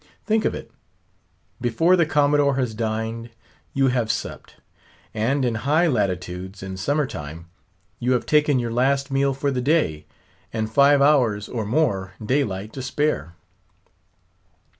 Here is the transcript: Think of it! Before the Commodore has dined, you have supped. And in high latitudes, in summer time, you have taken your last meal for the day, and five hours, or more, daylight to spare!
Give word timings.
Think 0.25 0.45
of 0.45 0.55
it! 0.55 0.71
Before 1.61 1.95
the 1.95 2.07
Commodore 2.07 2.55
has 2.55 2.73
dined, 2.73 3.29
you 3.75 3.89
have 3.89 4.11
supped. 4.11 4.55
And 5.13 5.45
in 5.45 5.53
high 5.61 5.85
latitudes, 5.85 6.63
in 6.63 6.75
summer 6.75 7.05
time, 7.05 7.45
you 7.99 8.13
have 8.13 8.25
taken 8.25 8.57
your 8.57 8.71
last 8.73 9.11
meal 9.11 9.35
for 9.35 9.51
the 9.51 9.61
day, 9.61 10.07
and 10.51 10.71
five 10.73 11.03
hours, 11.03 11.47
or 11.47 11.67
more, 11.67 12.15
daylight 12.19 12.73
to 12.73 12.81
spare! 12.81 13.35